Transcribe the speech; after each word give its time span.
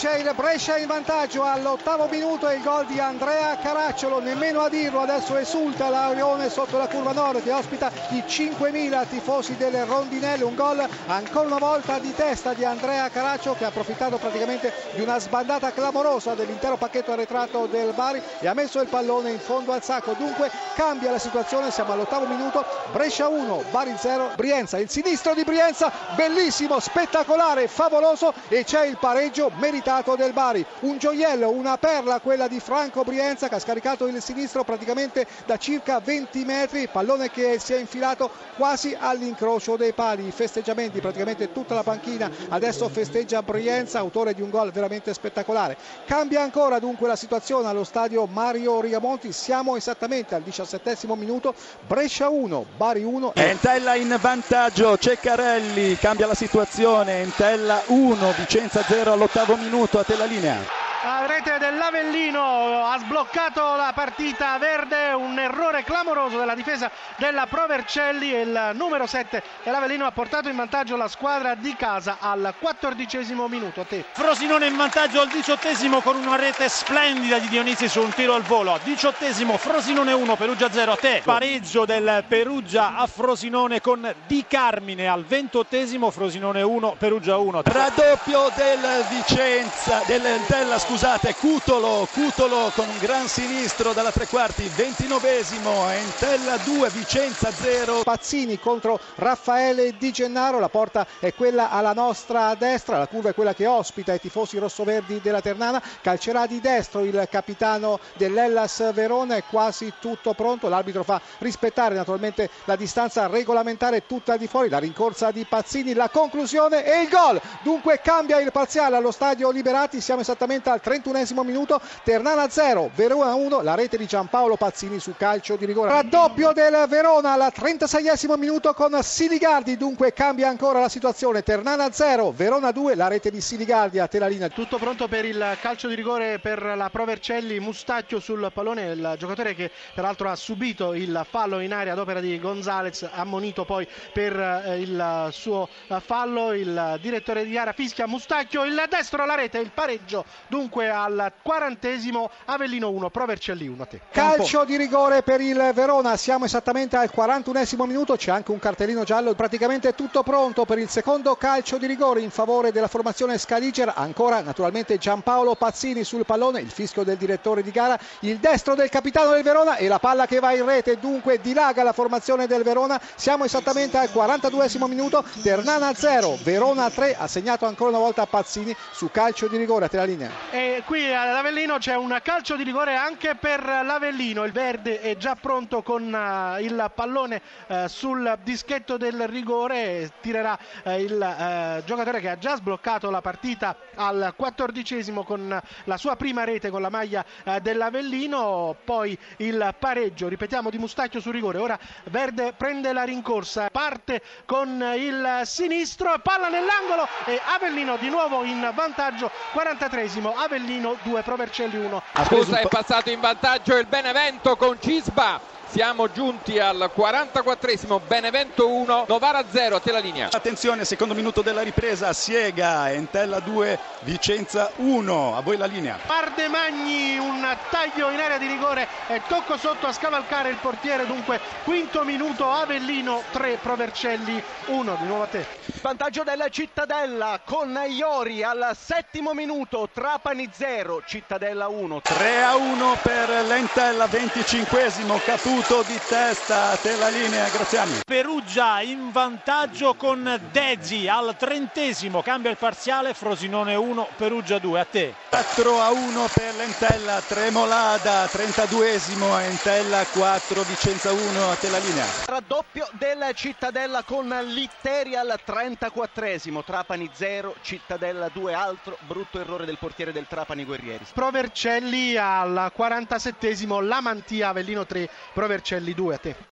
c'è 0.00 0.16
il 0.16 0.32
Brescia 0.34 0.78
in 0.78 0.86
vantaggio 0.86 1.44
all'ottavo 1.44 2.06
minuto 2.06 2.48
e 2.48 2.54
il 2.54 2.62
gol 2.62 2.86
di 2.86 2.98
Andrea 2.98 3.58
Caracciolo, 3.58 4.18
nemmeno 4.18 4.62
a 4.62 4.70
dirlo, 4.70 5.02
adesso 5.02 5.36
esulta 5.36 5.90
l'Aurione 5.90 6.48
sotto 6.48 6.78
la 6.78 6.88
curva 6.88 7.12
nord 7.12 7.42
che 7.42 7.52
ospita 7.52 7.92
i 8.08 8.24
5.000 8.26 9.06
tifosi 9.08 9.56
del 9.58 9.84
Rondinello, 9.84 10.46
un 10.46 10.54
gol 10.54 10.88
ancora 11.06 11.48
una 11.48 11.58
volta 11.58 11.98
di 11.98 12.14
testa 12.14 12.54
di 12.54 12.64
Andrea 12.64 13.10
Caracciolo 13.10 13.56
che 13.56 13.66
ha 13.66 13.68
approfittato 13.68 14.16
praticamente 14.16 14.72
di 14.94 15.02
una 15.02 15.18
sbandata 15.18 15.70
clamorosa 15.70 16.32
dell'intero 16.32 16.78
pacchetto 16.78 17.12
arretrato 17.12 17.66
del 17.66 17.92
Bari 17.92 18.22
e 18.38 18.48
ha 18.48 18.54
messo 18.54 18.80
il 18.80 18.88
pallone 18.88 19.32
in 19.32 19.38
fondo 19.38 19.72
al 19.72 19.84
sacco, 19.84 20.14
dunque 20.14 20.50
cambia 20.76 21.10
la 21.10 21.18
situazione, 21.18 21.70
siamo 21.70 21.92
all'ottavo 21.92 22.24
minuto, 22.24 22.64
Brescia 22.90 23.28
1, 23.28 23.64
Bari 23.70 23.92
0, 23.98 24.30
Brienza, 24.34 24.78
il 24.78 24.88
sinistro 24.88 25.34
di 25.34 25.44
Brienza, 25.44 25.92
bellissimo, 26.14 26.80
spettacolare, 26.80 27.68
favoloso 27.68 28.32
e 28.48 28.64
c'è 28.64 28.86
il 28.86 28.96
pareggio 28.96 29.50
meritato 29.56 29.88
del 30.16 30.32
Bari. 30.32 30.64
Un 30.80 30.98
gioiello, 30.98 31.50
una 31.50 31.76
perla 31.76 32.20
quella 32.20 32.46
di 32.46 32.60
Franco 32.60 33.02
Brienza 33.02 33.48
che 33.48 33.56
ha 33.56 33.58
scaricato 33.58 34.06
il 34.06 34.22
sinistro 34.22 34.62
praticamente 34.62 35.26
da 35.44 35.56
circa 35.56 35.98
20 35.98 36.44
metri, 36.44 36.86
pallone 36.86 37.28
che 37.28 37.58
si 37.58 37.72
è 37.72 37.78
infilato 37.78 38.30
quasi 38.56 38.96
all'incrocio 38.96 39.76
dei 39.76 39.92
pali. 39.92 40.28
I 40.28 40.30
festeggiamenti, 40.30 41.00
praticamente 41.00 41.50
tutta 41.50 41.74
la 41.74 41.82
panchina 41.82 42.30
adesso 42.50 42.88
festeggia 42.88 43.42
Brienza, 43.42 43.98
autore 43.98 44.32
di 44.32 44.42
un 44.42 44.50
gol 44.50 44.70
veramente 44.70 45.12
spettacolare. 45.12 45.76
Cambia 46.06 46.40
ancora 46.40 46.78
dunque 46.78 47.08
la 47.08 47.16
situazione 47.16 47.66
allo 47.66 47.82
stadio 47.82 48.26
Mario 48.26 48.80
Riamonti, 48.80 49.32
siamo 49.32 49.74
esattamente 49.74 50.36
al 50.36 50.42
diciassettesimo 50.42 51.16
minuto, 51.16 51.52
Brescia 51.84 52.28
1, 52.28 52.64
Bari 52.76 53.02
1. 53.02 53.32
Entella 53.34 53.96
in 53.96 54.16
vantaggio, 54.20 54.96
Ceccarelli 54.96 55.96
cambia 55.96 56.28
la 56.28 56.34
situazione, 56.34 57.22
Entella 57.22 57.82
1, 57.86 58.34
Vicenza 58.36 58.84
0 58.84 59.12
all'ottavo 59.12 59.56
minuto, 59.56 59.78
a 59.84 60.04
te 60.04 60.16
la 60.16 60.26
linea. 60.26 60.79
La 61.02 61.24
rete 61.24 61.56
dell'Avellino 61.56 62.84
ha 62.84 62.98
sbloccato 62.98 63.74
la 63.74 63.90
partita 63.94 64.58
verde, 64.58 65.12
un 65.12 65.38
errore 65.38 65.82
clamoroso 65.82 66.36
della 66.36 66.54
difesa 66.54 66.90
della 67.16 67.46
Provercelli 67.46 68.34
e 68.34 68.40
il 68.42 68.72
numero 68.74 69.06
7 69.06 69.42
dell'Avellino 69.62 70.04
ha 70.04 70.10
portato 70.10 70.50
in 70.50 70.56
vantaggio 70.56 70.98
la 70.98 71.08
squadra 71.08 71.54
di 71.54 71.74
casa 71.74 72.18
al 72.20 72.52
quattordicesimo 72.58 73.48
minuto. 73.48 73.80
A 73.80 73.84
te. 73.84 74.04
Frosinone 74.12 74.66
in 74.66 74.76
vantaggio 74.76 75.22
al 75.22 75.28
diciottesimo 75.28 76.02
con 76.02 76.16
una 76.16 76.36
rete 76.36 76.68
splendida 76.68 77.38
di 77.38 77.48
Dionisi 77.48 77.88
su 77.88 78.02
un 78.02 78.12
tiro 78.12 78.34
al 78.34 78.42
volo. 78.42 78.78
Diciottesimo 78.82 79.56
Frosinone 79.56 80.12
1, 80.12 80.36
Perugia 80.36 80.70
0. 80.70 80.92
A 80.92 80.96
te. 80.96 81.22
Pareggio 81.24 81.86
del 81.86 82.24
Perugia 82.28 82.96
a 82.96 83.06
Frosinone 83.06 83.80
con 83.80 84.14
Di 84.26 84.44
Carmine 84.46 85.08
al 85.08 85.24
ventottesimo 85.24 86.10
Frosinone 86.10 86.60
1, 86.60 86.96
Perugia 86.98 87.38
1. 87.38 87.62
Raddoppio 87.64 88.52
del 88.54 89.06
Vicenza, 89.08 90.02
del, 90.04 90.40
della 90.46 90.78
scusate, 90.90 91.36
Cutolo, 91.36 92.08
Cutolo 92.12 92.72
con 92.74 92.88
un 92.88 92.98
gran 92.98 93.28
sinistro 93.28 93.92
dalla 93.92 94.10
tre 94.10 94.26
quarti, 94.26 94.68
ventinovesimo, 94.74 95.88
Entella 95.88 96.56
2, 96.56 96.88
Vicenza 96.90 97.52
0. 97.52 98.00
Pazzini 98.02 98.58
contro 98.58 98.98
Raffaele 99.14 99.96
Di 99.96 100.10
Gennaro, 100.10 100.58
la 100.58 100.68
porta 100.68 101.06
è 101.20 101.32
quella 101.32 101.70
alla 101.70 101.92
nostra 101.92 102.56
destra, 102.56 102.98
la 102.98 103.06
curva 103.06 103.28
è 103.28 103.34
quella 103.34 103.54
che 103.54 103.68
ospita 103.68 104.12
i 104.14 104.18
tifosi 104.18 104.58
rossoverdi 104.58 105.20
della 105.20 105.40
Ternana, 105.40 105.80
calcerà 106.02 106.46
di 106.48 106.60
destro 106.60 107.04
il 107.04 107.24
capitano 107.30 108.00
dell'Ellas 108.16 108.92
Verona, 108.92 109.36
è 109.36 109.44
quasi 109.44 109.92
tutto 110.00 110.34
pronto, 110.34 110.68
l'arbitro 110.68 111.04
fa 111.04 111.20
rispettare 111.38 111.94
naturalmente 111.94 112.50
la 112.64 112.74
distanza 112.74 113.28
regolamentare 113.28 114.06
tutta 114.08 114.36
di 114.36 114.48
fuori, 114.48 114.68
la 114.68 114.78
rincorsa 114.78 115.30
di 115.30 115.46
Pazzini, 115.48 115.94
la 115.94 116.08
conclusione 116.08 116.84
e 116.84 117.02
il 117.02 117.08
gol, 117.08 117.40
dunque 117.62 118.00
cambia 118.02 118.40
il 118.40 118.50
parziale 118.50 118.96
allo 118.96 119.12
stadio 119.12 119.52
Liberati, 119.52 120.00
siamo 120.00 120.22
esattamente 120.22 120.68
al 120.68 120.78
31 120.80 121.42
minuto, 121.44 121.80
Ternana 122.02 122.48
0, 122.48 122.90
Verona 122.94 123.34
1, 123.34 123.62
la 123.62 123.74
rete 123.74 123.96
di 123.96 124.06
Giampaolo 124.06 124.56
Pazzini 124.56 124.98
su 124.98 125.14
calcio 125.16 125.56
di 125.56 125.66
rigore. 125.66 125.90
Raddoppio 125.90 126.52
del 126.52 126.86
Verona 126.88 127.32
al 127.32 127.52
36 127.52 128.08
minuto 128.36 128.72
con 128.74 128.96
Siligardi, 129.02 129.76
dunque 129.76 130.12
cambia 130.12 130.48
ancora 130.48 130.80
la 130.80 130.88
situazione, 130.88 131.42
Ternana 131.42 131.90
0, 131.92 132.32
Verona 132.32 132.70
2, 132.70 132.94
la 132.94 133.08
rete 133.08 133.30
di 133.30 133.40
Siligardi 133.40 133.98
a 133.98 134.08
Telalina. 134.08 134.48
Tutto 134.48 134.78
pronto 134.78 135.08
per 135.08 135.24
il 135.24 135.58
calcio 135.60 135.88
di 135.88 135.94
rigore 135.94 136.38
per 136.38 136.62
la 136.62 136.88
Provercelli, 136.90 137.60
Mustacchio 137.60 138.20
sul 138.20 138.50
pallone, 138.52 138.92
il 138.92 139.14
giocatore 139.18 139.54
che 139.54 139.70
peraltro 139.94 140.30
ha 140.30 140.36
subito 140.36 140.94
il 140.94 141.26
fallo 141.28 141.60
in 141.60 141.72
aria 141.72 141.92
ad 141.92 141.98
opera 141.98 142.20
di 142.20 142.38
Gonzalez, 142.38 143.08
ammonito 143.12 143.64
poi 143.64 143.86
per 144.12 144.38
eh, 144.38 144.80
il 144.80 145.28
suo 145.30 145.68
fallo, 146.04 146.52
il 146.52 146.98
direttore 147.00 147.44
di 147.44 147.52
gara 147.52 147.72
fischia 147.72 148.06
Mustacchio, 148.06 148.64
il 148.64 148.82
destro 148.88 149.22
alla 149.22 149.34
rete, 149.34 149.58
il 149.58 149.70
pareggio, 149.72 150.24
dunque 150.48 150.69
al 150.74 151.32
quarantesimo 151.42 152.30
Avellino 152.46 152.90
1, 152.90 153.10
Provercelli 153.10 153.66
1 153.66 153.82
a 153.82 153.86
te. 153.86 154.00
Calcio 154.10 154.64
di 154.64 154.76
rigore 154.76 155.22
per 155.22 155.40
il 155.40 155.70
Verona, 155.74 156.16
siamo 156.16 156.44
esattamente 156.44 156.96
al 156.96 157.10
41 157.10 157.86
minuto, 157.86 158.16
c'è 158.16 158.30
anche 158.30 158.50
un 158.50 158.58
cartellino 158.58 159.04
giallo, 159.04 159.34
praticamente 159.34 159.94
tutto 159.94 160.22
pronto 160.22 160.64
per 160.64 160.78
il 160.78 160.88
secondo 160.88 161.34
calcio 161.36 161.78
di 161.78 161.86
rigore 161.86 162.20
in 162.20 162.30
favore 162.30 162.72
della 162.72 162.88
formazione 162.88 163.38
Scaliger, 163.38 163.92
ancora 163.94 164.40
naturalmente 164.40 164.98
Giampaolo 164.98 165.54
Pazzini 165.54 166.04
sul 166.04 166.24
pallone, 166.24 166.60
il 166.60 166.70
fischio 166.70 167.02
del 167.02 167.16
direttore 167.16 167.62
di 167.62 167.70
gara, 167.70 167.98
il 168.20 168.38
destro 168.38 168.74
del 168.74 168.88
capitano 168.88 169.30
del 169.30 169.42
Verona 169.42 169.76
e 169.76 169.88
la 169.88 169.98
palla 169.98 170.26
che 170.26 170.40
va 170.40 170.52
in 170.52 170.64
rete, 170.64 170.98
dunque 170.98 171.40
dilaga 171.40 171.82
la 171.82 171.92
formazione 171.92 172.46
del 172.46 172.62
Verona, 172.62 173.00
siamo 173.14 173.44
esattamente 173.44 173.98
al 173.98 174.10
42 174.10 174.68
minuto, 174.88 175.24
Ternana 175.42 175.92
0, 175.94 176.38
Verona 176.42 176.90
3, 176.90 177.16
ha 177.16 177.26
segnato 177.26 177.66
ancora 177.66 177.90
una 177.90 177.98
volta 177.98 178.26
Pazzini 178.26 178.74
su 178.92 179.10
calcio 179.10 179.46
di 179.48 179.56
rigore, 179.56 179.86
a 179.86 179.88
te 179.88 179.96
la 179.96 180.04
linea. 180.04 180.30
E 180.60 180.82
qui 180.84 181.10
ad 181.10 181.34
Avellino 181.36 181.78
c'è 181.78 181.94
un 181.96 182.20
calcio 182.22 182.54
di 182.54 182.64
rigore 182.64 182.94
anche 182.94 183.34
per 183.34 183.64
l'Avellino. 183.64 184.44
Il 184.44 184.52
verde 184.52 185.00
è 185.00 185.16
già 185.16 185.34
pronto 185.34 185.80
con 185.82 186.12
uh, 186.12 186.60
il 186.60 186.92
pallone 186.94 187.40
uh, 187.66 187.86
sul 187.86 188.38
dischetto 188.42 188.98
del 188.98 189.26
rigore. 189.26 190.12
Tirerà 190.20 190.58
il 190.98 191.82
giocatore 191.86 192.20
che 192.20 192.28
ha 192.28 192.36
già 192.36 192.56
sbloccato 192.56 193.10
la 193.10 193.22
partita 193.22 193.74
al 193.94 194.34
quattordicesimo 194.36 195.24
con 195.24 195.58
la 195.84 195.96
sua 195.96 196.16
prima 196.16 196.44
rete 196.44 196.68
con 196.68 196.82
la 196.82 196.90
maglia 196.90 197.24
dell'Avellino. 197.62 198.76
Poi 198.84 199.18
il 199.38 199.74
pareggio, 199.78 200.28
ripetiamo, 200.28 200.68
di 200.68 200.76
Mustacchio 200.76 201.20
sul 201.20 201.32
rigore. 201.32 201.56
Ora 201.56 201.78
Verde 202.10 202.52
prende 202.54 202.92
la 202.92 203.04
rincorsa, 203.04 203.70
parte 203.70 204.20
con 204.44 204.68
il 204.94 205.40
sinistro, 205.44 206.18
palla 206.18 206.50
nell'angolo 206.50 207.08
e 207.24 207.40
Avellino 207.42 207.96
di 207.96 208.10
nuovo 208.10 208.44
in 208.44 208.70
vantaggio 208.74 209.30
43esimo 209.54 210.48
Avellino 210.50 210.96
2 211.04 211.22
Provercelli 211.22 211.76
1 211.76 212.02
scusa 212.24 212.58
è 212.58 212.66
passato 212.66 213.08
in 213.08 213.20
vantaggio 213.20 213.76
il 213.76 213.86
Benevento 213.86 214.56
con 214.56 214.76
Cisba 214.80 215.40
siamo 215.70 216.10
giunti 216.10 216.58
al 216.58 216.90
44esimo 216.94 218.00
Benevento 218.04 218.68
1 218.68 219.04
Novara 219.06 219.44
0 219.48 219.76
a 219.76 219.80
te 219.80 219.92
la 219.92 220.00
linea. 220.00 220.28
Attenzione 220.32 220.84
secondo 220.84 221.14
minuto 221.14 221.42
della 221.42 221.62
ripresa 221.62 222.12
Siega 222.12 222.90
Entella 222.90 223.38
2 223.38 223.78
Vicenza 224.00 224.72
1 224.76 225.36
a 225.36 225.40
voi 225.42 225.56
la 225.56 225.66
linea. 225.66 225.98
Ardemagni 226.06 227.18
un 227.18 227.56
taglio 227.70 228.10
in 228.10 228.18
area 228.18 228.38
di 228.38 228.48
rigore 228.48 228.88
e 229.06 229.22
tocco 229.28 229.56
sotto 229.56 229.86
a 229.86 229.92
scavalcare 229.92 230.48
il 230.48 230.56
portiere 230.56 231.06
dunque 231.06 231.40
quinto 231.62 232.02
minuto 232.02 232.50
Avellino 232.50 233.22
3 233.30 233.58
Provercelli 233.62 234.42
1 234.66 234.96
di 235.00 235.06
nuovo 235.06 235.22
a 235.22 235.26
te. 235.26 235.46
Vantaggio 235.80 236.24
della 236.24 236.48
Cittadella 236.48 237.40
con 237.44 237.78
Iori 237.88 238.42
al 238.42 238.76
settimo 238.78 239.34
minuto 239.34 239.88
Trapani 239.92 240.48
0 240.52 241.02
Cittadella 241.06 241.68
1 241.68 242.00
3 242.02 242.42
a 242.42 242.56
1 242.56 242.98
per 243.02 243.28
l'Entella 243.46 244.06
25esimo 244.06 245.20
Caputo 245.60 245.82
di 245.82 246.00
testa 246.08 246.74
te 246.80 246.96
la 246.96 247.08
linea 247.08 247.46
Graziani 247.50 248.00
Perugia 248.06 248.80
in 248.80 249.10
vantaggio 249.12 249.92
con 249.92 250.40
Dezzi 250.50 251.06
al 251.06 251.36
trentesimo 251.36 252.22
cambia 252.22 252.50
il 252.50 252.56
parziale 252.56 253.12
Frosinone 253.12 253.74
1 253.74 254.08
Perugia 254.16 254.58
2 254.58 254.80
a 254.80 254.84
te 254.86 255.14
4 255.40 255.80
a 255.80 255.90
1 255.90 256.28
per 256.34 256.54
l'Entella 256.56 257.22
Tremolada 257.22 258.26
32esimo 258.26 259.40
Entella 259.40 260.04
4 260.04 260.62
Vicenza 260.64 261.12
1 261.12 261.50
a 261.50 261.54
te 261.54 261.70
la 261.70 261.78
linea. 261.78 262.04
Raddoppio 262.26 262.86
del 262.92 263.24
Cittadella 263.32 264.02
con 264.02 264.28
Litteri 264.48 265.16
al 265.16 265.40
34esimo 265.42 266.62
Trapani 266.62 267.08
0 267.10 267.54
Cittadella 267.62 268.28
2 268.30 268.52
altro 268.52 268.98
brutto 269.06 269.40
errore 269.40 269.64
del 269.64 269.78
portiere 269.78 270.12
del 270.12 270.26
Trapani 270.28 270.62
Guerrieri. 270.66 271.06
Provercelli 271.14 272.18
al 272.18 272.70
47esimo 272.76 273.82
Lamantia 273.82 274.48
Avellino 274.50 274.84
3 274.84 275.08
Provercelli 275.32 275.94
2 275.94 276.14
a 276.14 276.18
te 276.18 276.48